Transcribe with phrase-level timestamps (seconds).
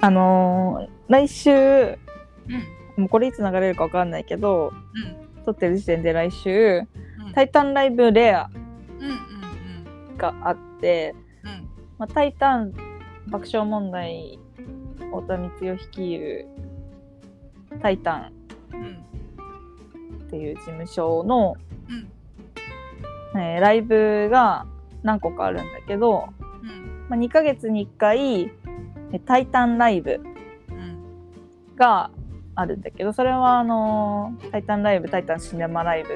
[0.00, 1.98] あのー来週うん。
[2.96, 5.44] もうこれいつ流れるかわかんないけどうん。
[5.44, 8.48] 撮ってる時点で来週うん「タイタンライブレア
[9.00, 11.14] うんうん」があって、
[11.98, 12.72] まあ、タイタン
[13.28, 14.38] 爆笑問題
[14.98, 16.46] 太田光代率いる
[17.82, 18.32] 「タイタン」
[18.72, 19.04] うん
[20.26, 21.56] っていう事務所の、
[23.34, 23.40] うん。
[23.40, 24.66] えーライブが
[25.02, 26.28] 何個かあるんだけど、
[26.62, 27.06] うん。
[27.08, 28.50] まあ、2ヶ月に1回えー
[29.18, 30.20] タイタンライブ
[30.70, 32.10] うんが
[32.54, 36.10] あるんだけどそれはあのータイタンライブタイタンシネマライブ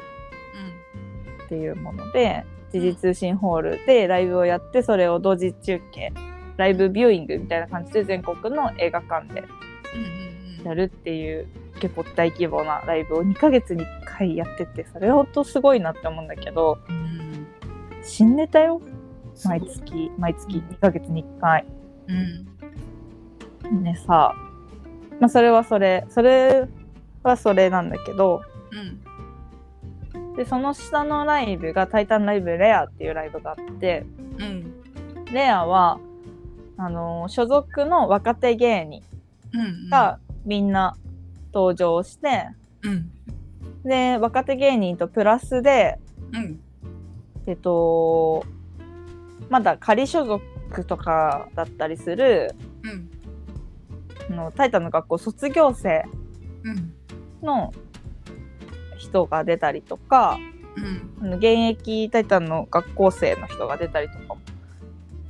[1.45, 6.13] っていうもので時事通信ホールでライブをやってそれを同時中継
[6.57, 9.45] ライブビューイングみたいな感じで全国の映画館で
[10.65, 11.47] やるっていう
[11.81, 17.47] 結構大規模なライブを2ヶ月に1回やっててそれほんとすごいなって思うんだけどうん。
[18.03, 18.81] 新ネタよ？
[19.45, 21.65] 毎月毎月2ヶ月に1回。
[22.09, 22.47] うん
[23.83, 24.35] ねさ
[25.21, 26.69] まあそれはそれそれ
[27.23, 28.43] はそれなんだけど。
[28.73, 30.35] うん。
[30.37, 34.05] でその下のライブが「タイタンライブレア」っていうライブがあって。
[34.39, 34.75] うん。
[35.33, 35.99] レアは
[36.77, 39.03] あのー所属の若手芸人
[39.53, 40.97] うんがみんな
[41.53, 42.49] 登場して、
[42.83, 43.11] うん。
[43.85, 45.99] で若手芸人とプラスで。
[46.33, 46.61] うん。
[47.47, 48.45] えっと
[49.49, 52.55] まだ仮所属とかだったりする。
[52.69, 52.74] うん
[54.31, 56.05] あのタイタンの学校卒業生
[56.65, 56.95] うん
[57.43, 57.73] の
[58.97, 60.39] 人が出たりとか
[60.77, 64.39] うんあの現役タイタンの学校生の人が出たりとかも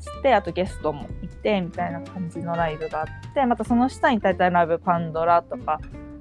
[0.01, 5.81] してあとゲストもいてみたいな感じのライブがあってまたその下にタイタンライブパンドラとか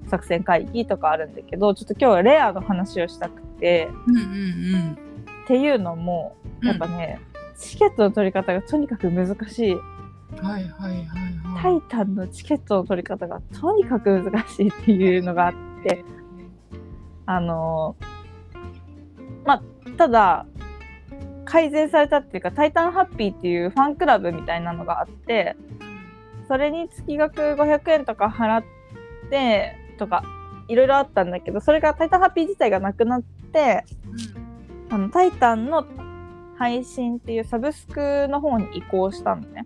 [0.09, 4.97] 作戦会議とかあるんだけどちょっと今日はレアの話をしたくてうんうん
[5.43, 7.19] っていうのもうんやっぱね、
[7.57, 9.77] チケットの取り方がとにかく難しい
[10.41, 11.05] はいはいはい
[11.43, 15.53] タはいイタンのチケットの取り方がとにかく難しいっていうのがあっ
[15.83, 16.03] て
[17.25, 17.95] あの
[19.45, 19.63] まあ
[19.97, 20.45] ただ
[21.45, 25.55] 改善されたっていうか「タイタンハッピー」っていうファンクラブみたいなのがあって
[26.47, 28.63] それに月額500円とか払っ
[29.29, 30.23] てとか
[30.67, 33.85] いろいろあったんだけどそれが「タイタンハッピー」自体がなくなって
[34.89, 35.85] あのタイタンの
[36.57, 39.65] 配信っていうサブスクの方に移行したのね。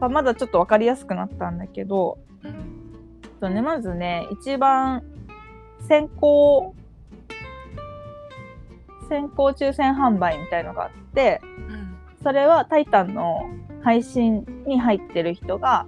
[0.00, 2.18] まあまだちょっと分かりやすくなったんだけど
[3.40, 5.02] とね、まずね、一番
[5.86, 6.74] 先行、
[9.08, 11.40] 先行抽選販売みたいのがあって、
[12.22, 13.48] それはタイタンの
[13.82, 15.86] 配信に入ってる人が、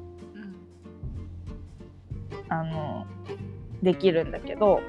[2.48, 3.06] あの、
[3.82, 4.80] できるんだけど、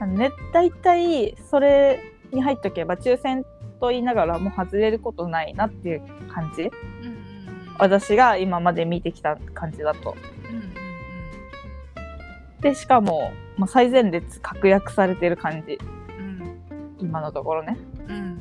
[0.00, 2.00] あのね、大体それ
[2.32, 3.44] に入っとけば抽選
[3.80, 6.02] と言いながらもう外れることないなっていう
[6.32, 6.70] 感じ。
[7.02, 7.13] うん
[7.78, 10.16] 私が今まで見てきた感じだと。
[10.50, 10.74] うんうん
[12.60, 15.78] で、しかも、まあ、最前列確約されてる感じ。
[16.18, 17.76] うん今のところね。
[18.08, 18.40] うん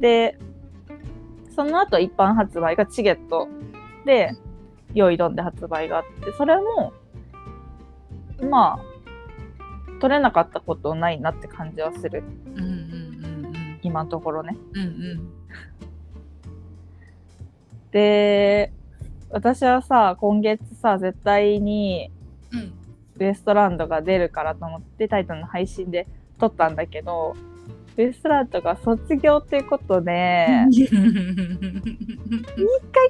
[0.00, 0.36] で、
[1.54, 3.48] その後一般発売がチゲット
[4.04, 4.32] で、
[4.92, 6.92] 用意どんで発売があって、それも、
[8.42, 12.24] まあ、取れなかったことないなって感じはする。
[12.46, 14.56] うんうんうん今のところね。
[14.72, 15.43] うんうん
[17.94, 18.72] で、
[19.30, 22.10] 私はさ、今月さ、絶対に
[22.52, 22.74] うん
[23.16, 26.08] ウエストランドが出るからと思って、タイタンの配信で
[26.40, 27.36] 撮ったんだけど、
[27.96, 30.98] ウエストランドが卒業っていうことで、 一回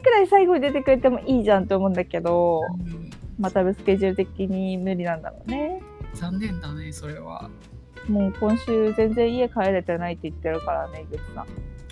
[0.02, 2.60] くらい最後に出てくれてもいいじゃんって思うんだけど、
[3.38, 5.80] またスケジュール的に無理なんだろうね。
[6.12, 7.50] 残念だねそれは
[8.06, 11.46] もう今週全然家帰れてないって言ってるからね、井口さん。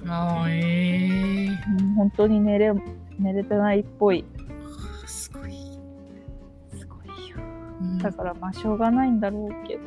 [0.06, 1.48] あーえ
[1.78, 2.72] うん本当に寝れ
[3.18, 4.24] 寝れてないっぽい。
[4.36, 5.52] ー、すごい、
[6.76, 7.36] すごいよ。
[7.80, 9.82] うんだからまあしょうがないんだろうけど、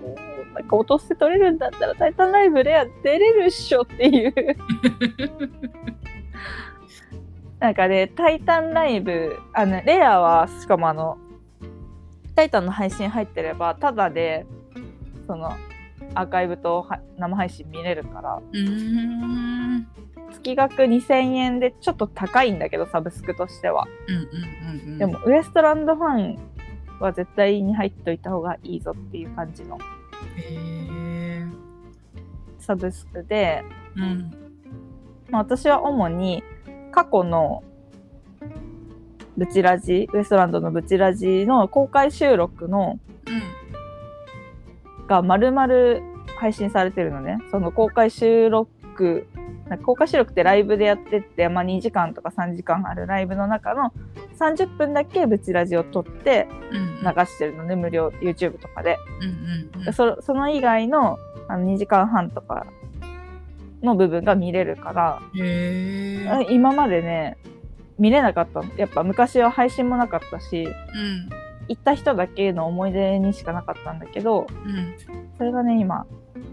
[0.53, 4.33] なんか落として取れるんだったらタイタンライブレア出れるっしょっていう。
[7.59, 11.18] なんかね、タイタンライブ、あの、レアはしかもあの、
[12.35, 14.45] タイタンの配信入ってれば、ただで、
[15.25, 15.51] その、
[16.13, 18.69] アーカイブとは生配信見れるから、うー
[19.79, 19.88] ん
[20.41, 23.87] 月額2000円でちょっと高いんだけど、サブスクとしては。
[24.07, 26.39] うんうんうんうんでも、ウエストランドファン
[26.99, 29.77] は絶対に入っといた方がいいぞっていう感じの
[32.59, 33.63] サブスクで、
[33.95, 34.31] うん
[35.29, 36.43] まあ、私は主に
[36.91, 37.63] 過去の
[39.37, 42.99] ブチラジ、ウエストランドのブチラジの公開収録の
[45.07, 45.67] が丸々
[46.37, 47.39] 配信されてるのね。
[47.51, 49.27] その公開収録
[49.69, 53.94] なんか公開収録ってライブでやってって、まあ、2時間とか3時間あるライブの中の
[54.39, 58.97] 30分だけブチラジを撮ってうん流してるのね無料 YouTube とかで。
[59.21, 61.17] うんうんでそその以外の
[61.47, 62.65] あの2時間半とか
[63.83, 65.21] の部分が見れるから、
[66.50, 67.38] 今までね
[67.97, 68.71] 見れなかったの。
[68.77, 71.29] やっぱ昔は配信もなかったしうん。
[71.68, 74.95] 行った人だけの思い出にしかなかったんだけどうん。
[75.38, 76.06] それがね今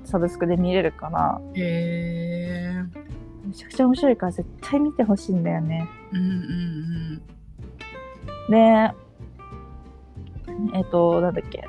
[0.04, 1.40] サブスクで見れるから。
[1.54, 3.01] へえ
[3.52, 5.86] めちゃくちゃ面白いから絶対見てほしいんだよね。
[6.12, 7.22] うんうん
[8.48, 8.56] で
[10.74, 11.64] えっ、となんだっけ。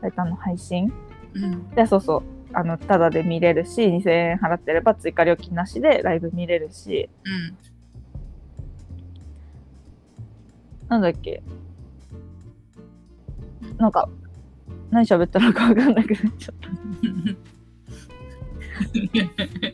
[0.00, 0.90] タイタンの配信。
[1.34, 1.44] うん。
[1.44, 2.22] うんでそうそう。
[2.54, 7.10] あのタダで見れるし2000円払ってれば追加料金なしでライブ見れるし。
[7.24, 7.56] うん。
[10.88, 11.42] なんだっけ。
[13.76, 14.08] なんか
[14.90, 16.68] 何喋ったのか分かんなくなっちゃった。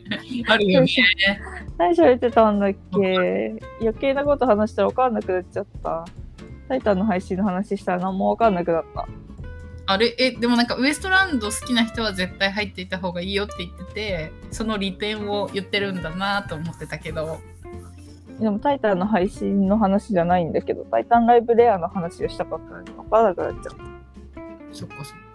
[0.47, 0.87] あるよね。
[1.77, 3.55] 何喋ってたんだっけ？
[3.81, 6.05] 余計なこと話したら分かんなくなっちゃった。
[6.69, 9.07] タイタンの配信の話したら何も分かんなくなった。
[9.87, 10.15] あれ？
[10.19, 17.41] えでもなんかウエストランド好きな人は絶対入っていた方がいいよって言っててその利点を言ってるんだなと思ってたけど
[18.39, 23.77] でもタイタンの配信の話じゃないんだけど、タイタンライブレアの話をしたかったのに分からなくなっちゃった。
[24.71, 25.30] そっかそっか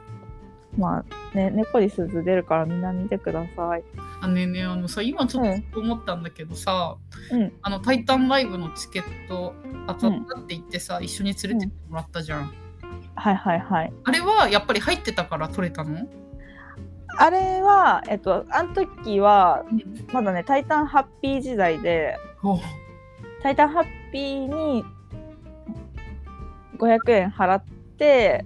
[0.77, 3.85] まあね、猫に鈴出るからみんな見てください。
[4.21, 6.97] あねえねえあのさ今ちょっと思ったんだけどさ、
[7.31, 7.53] うん。
[7.63, 9.55] あの「タイタンライブ」のチケット
[9.87, 12.53] 当たったって言ってさ、一緒に連れてってもらったじゃん、
[13.15, 13.93] はいはいはい。
[14.05, 16.07] あれはやっぱり入ってたから取れたの、
[17.19, 19.65] あれは、えっと、あの時は、
[20.13, 22.61] まだね、タイタンハッピー時代で、お
[23.43, 24.85] タイタンハッピーに
[26.79, 27.65] 500円払っ
[27.99, 28.45] て、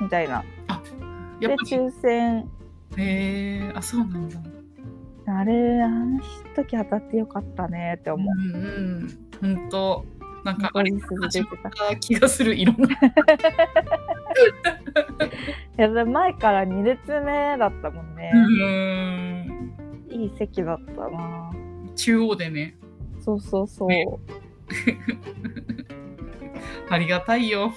[0.00, 0.44] みたいな。
[1.48, 2.48] で、抽選、
[2.96, 4.38] へえあそうなんだ
[5.26, 6.20] あれ、あの
[6.56, 8.28] 時当たってよかったねって思う。
[8.38, 8.58] うんう
[9.06, 10.04] んほんと
[10.44, 11.06] なんかあれてた。
[11.96, 12.88] 気がするいろんな
[15.76, 18.30] や、でも前から2列目だったもんね。
[18.34, 19.74] うん
[20.10, 21.50] いい席だったな。
[21.94, 22.76] 中央でね
[23.20, 23.88] そうそうそう。
[23.88, 24.06] ね
[26.90, 27.72] ありがたいよ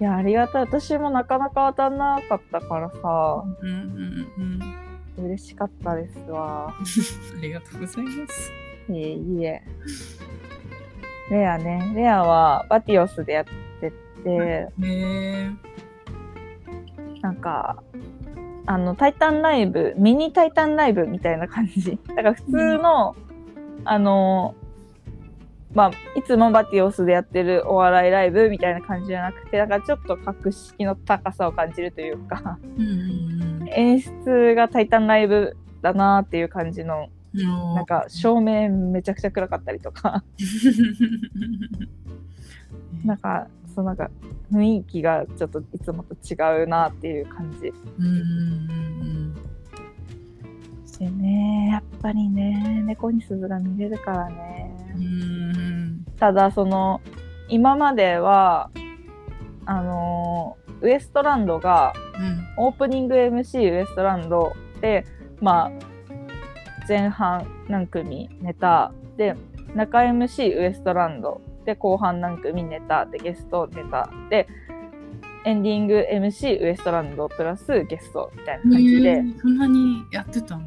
[0.00, 0.62] いや、ありがたい。
[0.62, 4.86] 私もなかなか当たんなかったからさ、うんうんうん
[5.18, 6.68] 嬉しかったですわ。
[6.76, 8.52] ありがとうございます
[8.90, 9.62] いえいえ。
[11.30, 11.92] レアね。
[11.94, 13.44] レアはバティオスでやっ
[13.80, 15.56] てて、ね
[17.22, 17.82] なんか、
[18.66, 21.98] あの、タイタンライブ、ミニタイタンライブみたいな感じ。
[22.08, 23.16] だから普通の、
[23.84, 24.54] あの、
[25.76, 32.92] まあ、いつもバティオスでやってるお笑いライブみたいな感じじゃなくて、だからちょっと格式の高さを感じるというか、うんう
[33.42, 37.74] ん演出がタイタンライブだなっていう感じの、うん。
[37.74, 40.24] なんか照明めちゃくちゃ暗かったりとか、
[43.04, 44.10] なんか、そうなんか
[44.50, 47.70] 雰囲気がちょっといつもと違うなっていう感じ。
[47.98, 49.34] うんうん
[50.98, 54.74] でね、やっぱりね、猫に鈴が見れるからね。
[54.94, 55.25] うんうん
[56.18, 57.00] ただ、その、
[57.48, 58.70] 今までは、
[59.64, 62.66] あのーウエストランドが、うん。
[62.66, 65.06] オープニング MC ウエストランドで、
[65.40, 65.70] まあ、
[66.86, 69.34] 前半何組ネタで、
[69.74, 74.46] 中 MC ウエストランドで、後半何組ネタで、ゲストネタで、
[75.46, 80.62] エンディング MC ウエストランドプラスゲストみたいな感じで、へーそんなにやってたの？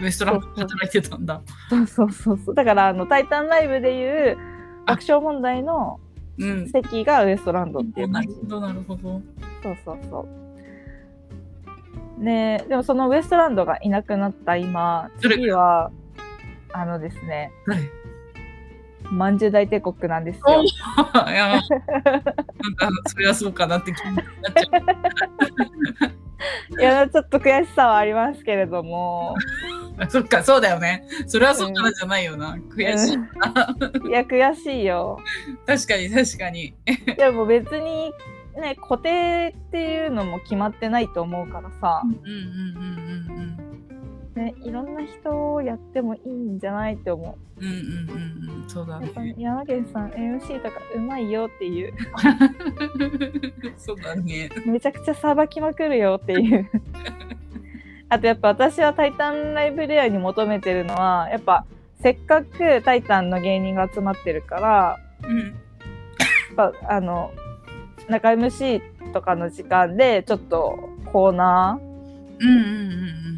[0.00, 1.40] ウエストランドで働いてたんだ。
[1.70, 2.54] そうそうそうそう。
[2.54, 4.36] だから、あの、タイタンライブでいう
[4.86, 6.00] 爆笑問題の
[6.38, 8.40] うん席がウエストランドっていう感じなる。
[8.42, 9.22] ほどなるほど
[9.62, 10.28] そうそうそ
[12.18, 12.22] う。
[12.22, 15.90] ねでもそのウエストランドがいなくなった今、誰次は、
[16.72, 17.82] あのですね、誰
[19.10, 20.62] まんじゅう大帝国なんですよ。
[20.62, 20.66] い
[21.34, 29.36] やなんかそれはそうかなって気になっちゃ いや、ちょっと悔しさはありますけれども、
[30.10, 31.04] そっかそうだよね。
[31.26, 32.56] それはそうからじゃないよな。
[32.74, 33.26] 悔しいな。
[34.02, 34.08] うん。
[34.08, 35.18] いや、悔しいよ。
[35.66, 36.74] 確かに確かに。
[37.16, 38.12] でも別に、
[38.60, 42.02] ね、固定っていうのも決まってないと思うからさ。
[42.04, 43.62] う、んうんうんうん
[44.34, 47.64] ね、いろんな人をやってもいいんじゃないって思う。
[47.64, 48.62] うんうんうんうん。
[48.62, 49.34] うんそうだね。
[49.36, 51.92] 山源さん MC とかうまいよっていう。
[53.76, 54.48] そうだね。
[54.64, 56.70] めちゃくちゃさばきまくるよっていう
[58.12, 61.64] あとやっぱ私は「タイタンライブレア」に求めてるのはやっぱ
[62.02, 65.52] せっかく「タイタン」の芸人が集まってるからうんやっ
[66.56, 67.30] ぱあの
[68.10, 68.82] 中 MC
[69.14, 71.80] とかの時間でちょっとコーナ
[72.38, 72.66] うんうんうん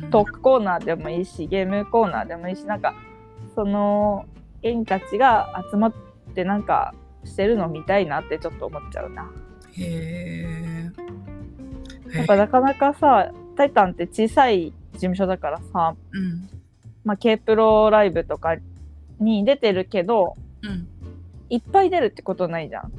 [0.03, 2.97] うんートークコーナーでもいいしゲームコーナーでもいいしなんか
[3.55, 4.27] その
[4.63, 5.93] 芸人たちが集まっ
[6.35, 9.31] てなんかしてるの見たいなってちょっと思っちゃうな。
[9.79, 10.91] へ
[12.13, 12.17] え。
[12.17, 16.49] やっぱなかなかさ「タイタン」って小さい事務所だからさ、うん。
[17.05, 18.57] まあ、K プロライブとか
[19.21, 20.89] に出てるけどうん。
[21.51, 22.93] いっぱい出るってことないじゃん。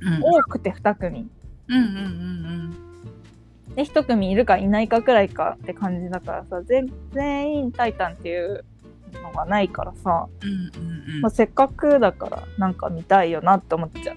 [0.00, 0.22] うん。
[0.22, 1.28] 多くて2組。
[1.68, 2.74] うんうんうん
[3.74, 8.64] で1組いるかいないかくらいかって感じだからさ全全員「タイタン」っていう
[9.22, 10.48] のがないからさ、うん。
[10.48, 14.16] うんうんうんまあ、せっかくだからなんか見たいよなって思っちゃう。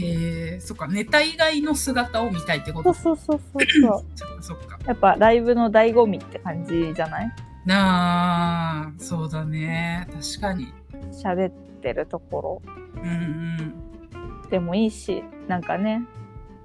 [0.00, 2.92] へえ、そっか、ネタ以外の姿を見たいってこと？
[2.94, 4.04] そうそうそうそう
[4.42, 4.78] そっか。
[4.86, 7.32] やっぱライブの醍醐味って感じじゃない？
[7.66, 10.08] なあ、そうだね。
[10.12, 10.72] 確かに。
[11.12, 11.50] 喋っ
[11.82, 12.62] てるとこ
[12.96, 13.56] うんうん。
[14.42, 16.02] ろでもいいしなんかね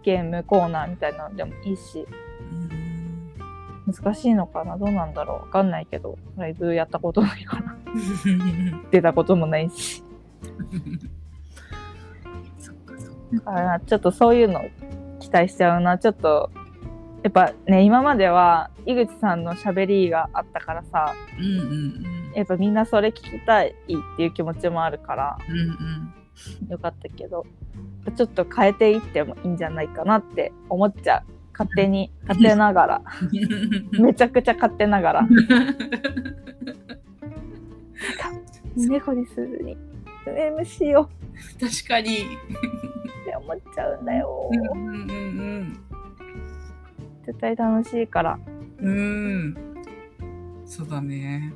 [0.03, 2.07] ゲームコーナーみたいなのでもいいし
[2.39, 3.29] うん
[3.93, 4.77] 難しいのかな？
[4.77, 5.37] どうなんだろう？
[5.41, 7.75] わかんないけどライブやったことないから
[8.91, 10.03] 出たこともないし。
[13.33, 14.61] だからちょっとそういうの
[15.19, 16.51] 期待しちゃうなちょっと
[17.23, 22.33] やっぱね今までは井口さんのしゃべりがあったからさうんうんうん。
[22.35, 23.73] やっぱみんなそれ聞きたいっ
[24.17, 25.61] ていう気持ちもあるからうんう
[26.67, 26.69] ん。
[26.69, 27.45] よかったけど
[28.15, 31.23] ちょっと変えていってもいいんじゃないかなって思っちゃう
[31.53, 33.01] 勝手に 勝手ながら
[33.99, 35.27] めちゃくちゃ勝手ながら
[38.75, 39.77] 猫にすずに
[40.25, 41.09] MC をっ
[41.59, 42.37] 確かに。
[43.25, 45.79] て思っちゃうんだようんうんうん
[47.25, 48.39] 絶対楽しいから
[48.79, 48.95] うん。
[48.95, 49.57] うん。
[50.65, 51.53] そうだね。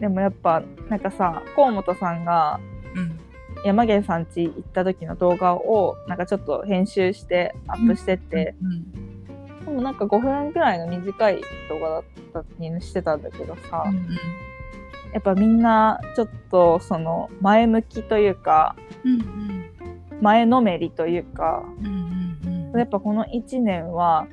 [0.00, 2.58] でもやっぱなんかさ河本さんが
[2.94, 3.20] うん。
[3.64, 9.64] 山源さん家行った時の動画をなんかちょっと編集してアップしてて、うん。
[9.64, 11.40] でもなんか5分ぐらいの短い
[11.70, 12.02] 動画だっ
[12.32, 14.06] たにしてたんだけどさ、うん
[15.14, 19.70] やっぱみんなちょっとその前向きというかうん
[20.20, 24.26] 前のめりというかうんうんうんやっぱこの1年は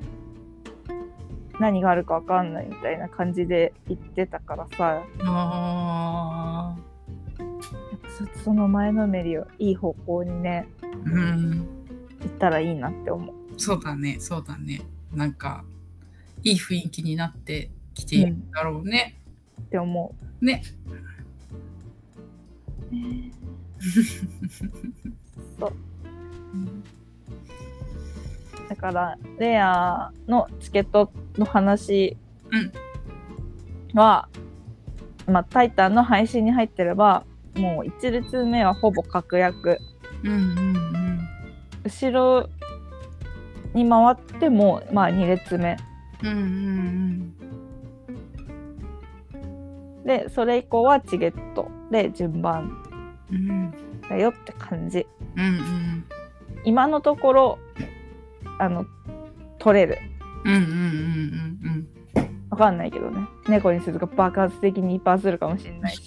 [1.60, 6.76] 何があるか分かんないみたいな感じで言ってたからさあ
[7.38, 11.82] ぱそその前のめりをいい方向にねーうん。
[12.22, 13.36] 行ったらいいなって思う。
[13.58, 14.82] そうだね、そうだね。
[15.14, 15.64] なんか、
[16.44, 19.21] いい雰囲気になってきているんだろうね。
[19.72, 20.62] って思ね。
[22.92, 22.96] う。
[25.60, 25.74] そう
[28.68, 32.18] だからレアのチケットの話
[33.94, 34.28] は、
[35.26, 37.24] まあ「タイタン」の配信に入ってれば
[37.56, 39.80] もう1列目はほぼ確約
[40.24, 41.28] うんうん
[41.86, 42.50] 後ろ
[43.74, 45.78] に回ってもまあ2列目
[46.24, 46.30] うん。
[46.30, 47.34] うんうん
[50.06, 52.84] でそれ以降はチゲットで順番
[53.32, 53.50] うん。
[53.50, 53.74] うん
[54.10, 56.06] だよって感じうんうん。
[56.66, 57.60] 今のところ
[58.60, 58.86] あの
[59.58, 59.98] 取れる
[60.44, 60.70] うんうんうんう
[61.70, 61.88] ん
[62.50, 66.02] わかんないけどね猫にするが爆発的にいっぱいするかもしれないし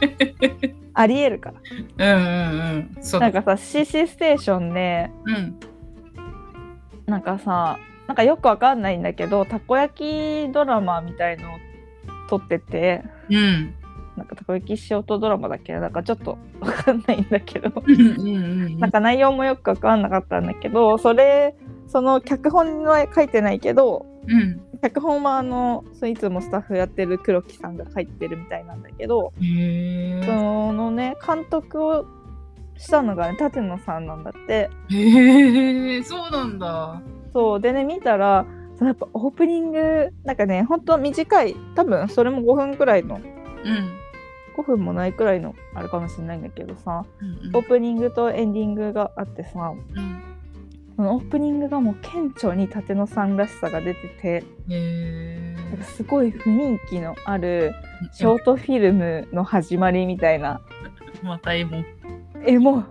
[0.94, 1.52] ありえるか
[1.98, 2.22] らうん。
[2.22, 2.36] うんう
[2.76, 3.20] んう。
[3.20, 5.60] なんかさ CC ステーションでうん。
[7.06, 11.58] なんかさなんかよくわかんないんだけどたこ焼きドラマみたいのを
[12.30, 13.74] 撮っててうん。
[14.16, 15.72] なんかたこ焼きショートドラマだっけ？
[15.74, 17.70] なんかちょっとわかんないんだけど。
[18.78, 21.54] なんか内容もよくわかんなかったんだけどそれ
[21.86, 24.60] その脚本は書いてないけどうん。
[24.82, 32.06] 脚本はあのそういつもスタッフやってる黒木さんが書いてるみたいなんだけどへそのね監督を
[32.76, 34.96] したのがね舘野さんなんだってえ。
[34.96, 37.02] へえ、そうなんだ。
[37.32, 38.46] そうでね見たら
[38.80, 43.22] そのやっぱオープニングなんかねほんと短い多分それも5分くらいのうん。
[44.56, 50.22] 5分もないくらいのあれかもしれないんだけどさうんオープニングとエンディングがあってさうん。
[50.96, 54.44] そのオープニングがもう顕著に舘野さんらしさが出てて。
[55.70, 57.74] なんかすごい雰囲気のある
[58.12, 60.60] ショートフィルムの始まりみたいな
[61.22, 61.84] また絵も。
[62.46, 62.84] えも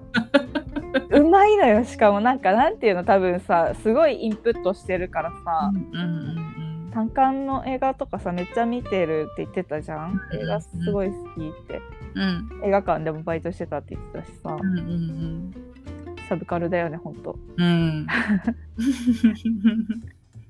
[1.09, 2.21] ううまいのよしかも。
[2.21, 6.49] なんかなんていうの多分さすごいインプットしてるからさ、うんうん
[6.91, 10.19] 単館の映画とかさめっちゃ見てるって言ってたじゃん。
[10.33, 11.81] 映画すごい好きって。
[12.15, 12.23] うん。
[12.23, 14.57] うん映画館でもバイトしてたって言ってたしさ。
[14.59, 15.53] うんうん
[16.27, 17.37] サブカルだよねほんと。
[17.57, 18.07] うん。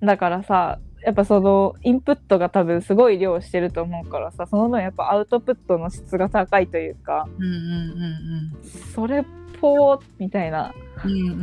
[0.02, 7.28] だからさやっぱそのインプットが多分すごい量してると思うからさその分やっぱアウトプットの質が高いというか。
[7.38, 8.64] うんうんうん。
[8.94, 9.26] それ
[9.60, 10.74] っぽーみたいな
[11.04, 11.12] うん。
[11.12, 11.34] うんうん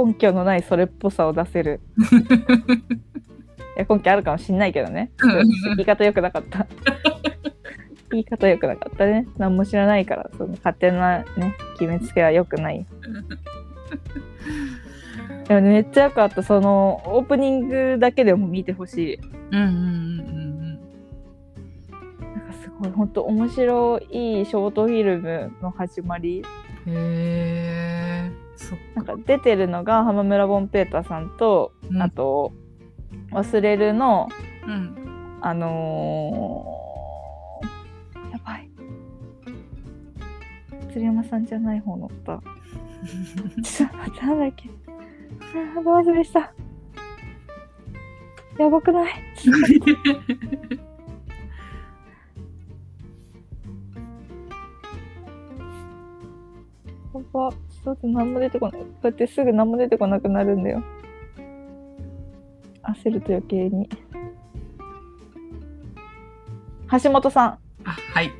[0.00, 1.80] うん根拠のないそれっぽさを出せる
[3.76, 5.30] いや根拠あるかもしんないけどねうん
[5.76, 6.66] 言い方良くなかった
[8.10, 9.26] 言い方良くなかったね。
[9.36, 12.86] 何も知らないから、その勝手なね、決めつけは良くない。
[15.46, 16.42] でもねめっちゃ良かった。
[16.42, 19.20] その、オープニングだけでも見てほしい。
[19.52, 20.68] うんうんうん
[22.34, 26.42] なんかすごい、本当面白いショートフィルムの始まり。
[26.88, 26.94] うん。
[26.96, 28.30] へ
[28.94, 32.52] なんか出てるのが浜村ボンペーターさんと、うんあと、
[33.30, 34.28] 忘れるの、
[34.66, 35.38] うん。
[35.40, 38.68] あのー、やばい。
[40.92, 42.42] 鶴山さんじゃない方乗った。
[43.62, 44.68] ちょっと待って、なんだっけ。
[45.40, 46.52] あー、ど忘れした。
[48.58, 49.12] やばくない？
[57.18, 57.50] やば。
[57.50, 58.80] ちょっと何も出てこない。
[58.80, 60.82] こうやってすぐ何も出てこなくなるんだよ。
[62.82, 63.88] 焦ると余計に。
[67.02, 68.32] 橋本さんあ、はい。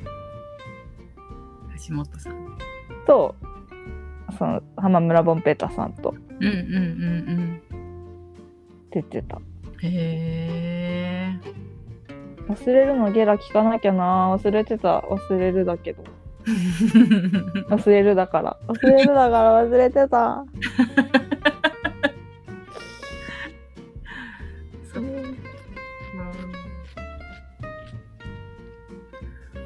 [1.87, 2.57] 橋本さん。
[3.05, 3.35] と、
[4.37, 7.61] その浜村ボンペーターさんとうんうんうん
[8.91, 9.37] 出てた。
[9.37, 9.43] うん。
[9.81, 11.69] へえ。
[12.47, 16.03] 忘れるのゲラ聞かなきゃな忘れてた忘れるだけど
[17.69, 20.45] 忘れるだから忘れるだから忘れてた
[24.93, 25.09] そっか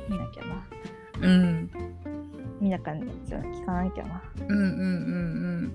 [0.09, 1.69] 見なきゃなうん。
[2.59, 4.63] 見なきゃじゃ聞かなきゃなうんうんう
[5.67, 5.71] ん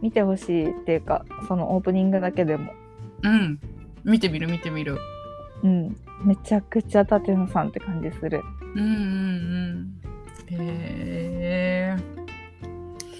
[0.00, 2.72] 見てほしいっていうかそのオープニングだけでも
[3.22, 3.32] うん。
[3.32, 3.58] うん。
[4.04, 4.98] 見てみる見てみる。
[5.62, 8.42] うんめちゃくちゃ舘野さんって感じする
[8.74, 10.01] うんうんうん。
[10.50, 11.96] へえ。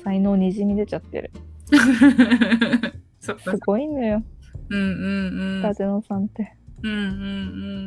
[0.04, 1.30] 才能にじみ出ちゃってる
[3.20, 3.34] す。
[3.64, 4.22] ごいのよ
[4.68, 5.62] うんうんうん。
[5.62, 7.04] 舘野さんってうんうんう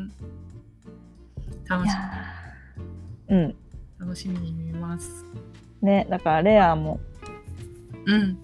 [0.04, 0.12] ん。
[1.68, 3.56] 楽しいやーうん
[4.00, 5.26] 楽しみに見ます。
[5.82, 7.00] ねだからレアも
[8.06, 8.38] うん。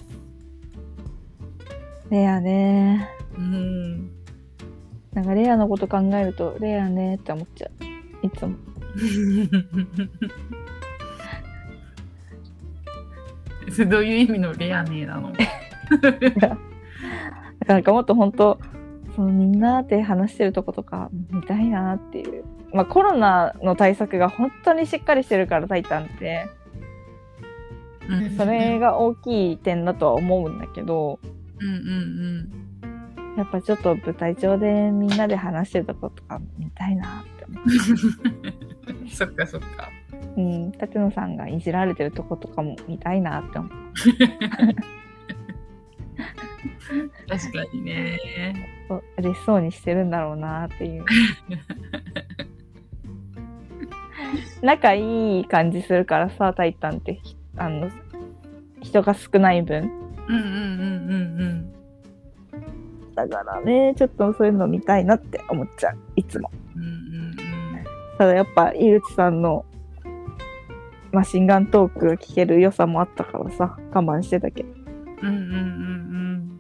[2.10, 4.12] レアねうん。
[5.14, 7.70] なんかレアのこと考えるとレアねって思っちゃ
[8.24, 8.56] ういつも
[13.72, 15.32] そ れどういう意味のレアネーなの？
[15.32, 16.58] だから
[17.68, 18.60] なんかもっと本当
[19.16, 22.44] そのみんなで話してるとことか見たいなっていう。
[22.74, 26.48] まあコロナの対策が本当にしっかりしてるからタイタンって。
[28.38, 31.20] それが大きい点だとは思うんだけど
[31.60, 32.62] うんうん
[33.38, 38.96] やっぱちょっと舞台上でみんなで話してるとことか見たいなって思う。
[39.06, 39.08] ん。
[39.08, 39.90] そっかそっか。
[40.38, 40.42] う。
[40.42, 43.72] うん、舘野さんがいじられてるとことかも見たいなって思う。
[47.28, 48.20] 確かにね。
[49.18, 51.06] 嬉しそうにしてるんだろうなっていう。
[54.62, 57.90] 仲いい感じするからさ、タイタンってひあの
[58.82, 59.90] 人が少ない分。
[60.28, 61.72] うんうんうんうん
[63.16, 66.50] だからね、ちょっとそういうの見たいなって思っちゃう、いつも。
[66.76, 66.82] うん。
[66.82, 67.36] うんうん
[68.18, 69.66] ただやっぱ、井口さんの
[71.12, 74.70] マシンガントークが聞ける良さもあったからさ、我慢してたけど。
[75.24, 75.28] うん。
[75.28, 76.60] うんうんうんうん。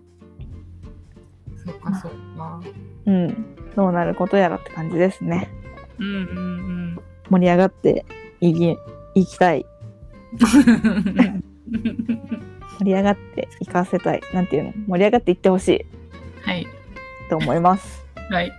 [1.65, 2.61] そっかそっか。
[3.05, 3.55] うん。
[3.75, 5.49] どうなることやらって感じですね。
[5.99, 6.21] うんうんう
[6.95, 6.99] ん。
[7.29, 8.05] 盛り上がって
[8.41, 8.77] いき
[9.15, 9.65] いきたい。
[12.79, 14.21] 盛り上がっていかせたい。
[14.33, 14.73] なんていうの？
[14.87, 15.85] 盛り上がっていってほしい
[16.41, 16.67] はい。
[17.29, 18.05] と思います。
[18.29, 18.51] はい。